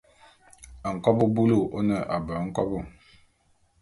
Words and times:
Nkobô 0.95 1.23
bulu 1.35 1.59
ô 1.77 1.79
ne 1.87 1.97
abeng 2.15 2.43
nkobo. 2.49 2.77